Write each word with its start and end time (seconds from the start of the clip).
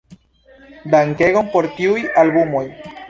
Dankegon 0.95 1.51
por 1.57 1.67
tiuj 1.81 2.03
albumoj! 2.23 2.65